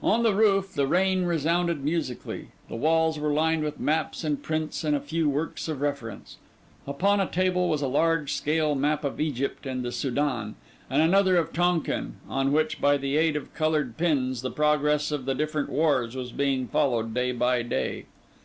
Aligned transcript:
On 0.00 0.22
the 0.22 0.32
roof, 0.32 0.74
the 0.74 0.86
rain 0.86 1.24
resounded 1.24 1.82
musically. 1.82 2.50
The 2.68 2.76
walls 2.76 3.18
were 3.18 3.32
lined 3.32 3.64
with 3.64 3.80
maps 3.80 4.22
and 4.22 4.40
prints 4.40 4.84
and 4.84 4.94
a 4.94 5.00
few 5.00 5.28
works 5.28 5.66
of 5.66 5.80
reference. 5.80 6.36
Upon 6.86 7.18
a 7.18 7.26
table 7.26 7.68
was 7.68 7.82
a 7.82 7.88
large 7.88 8.32
scale 8.32 8.76
map 8.76 9.02
of 9.02 9.20
Egypt 9.20 9.66
and 9.66 9.84
the 9.84 9.90
Soudan, 9.90 10.54
and 10.88 11.02
another 11.02 11.36
of 11.36 11.52
Tonkin, 11.52 12.14
on 12.28 12.52
which, 12.52 12.80
by 12.80 12.96
the 12.96 13.16
aid 13.16 13.34
of 13.34 13.52
coloured 13.54 13.96
pins, 13.96 14.42
the 14.42 14.52
progress 14.52 15.10
of 15.10 15.24
the 15.24 15.34
different 15.34 15.68
wars 15.68 16.14
was 16.14 16.30
being 16.30 16.68
followed 16.68 17.12
day 17.12 17.32
by 17.32 17.62
day. 17.62 18.04